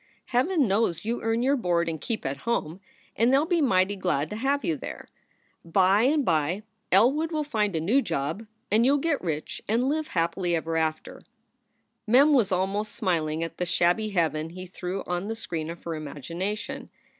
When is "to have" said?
4.31-4.65